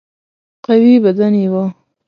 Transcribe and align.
قوي 0.65 0.93
بدن 1.05 1.33
یې 1.41 1.47
وو. 1.53 1.65